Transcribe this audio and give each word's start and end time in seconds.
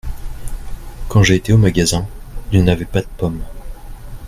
Quand 1.09 1.21
j’ai 1.21 1.35
été 1.35 1.53
au 1.53 1.59
magasin, 1.59 2.07
ils 2.51 2.63
n’avaient 2.63 2.85
pas 2.85 3.01
de 3.01 3.07
pommes. 3.19 3.43